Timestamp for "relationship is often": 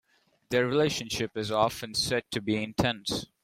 0.65-1.93